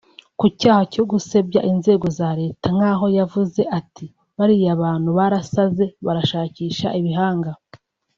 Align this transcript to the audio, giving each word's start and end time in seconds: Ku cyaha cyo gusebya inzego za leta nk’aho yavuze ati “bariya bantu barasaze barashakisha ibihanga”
Ku 0.39 0.45
cyaha 0.59 0.83
cyo 0.93 1.03
gusebya 1.11 1.59
inzego 1.71 2.07
za 2.17 2.29
leta 2.41 2.67
nk’aho 2.75 3.05
yavuze 3.19 3.61
ati 3.79 4.05
“bariya 4.37 4.73
bantu 4.83 5.09
barasaze 5.17 5.85
barashakisha 6.05 6.87
ibihanga” 6.99 7.51